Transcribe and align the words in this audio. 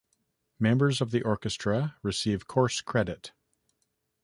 Members 0.57 0.99
of 0.99 1.11
the 1.11 1.21
orchestra 1.21 1.95
receive 2.01 2.47
course 2.47 2.81
credit. 2.81 3.33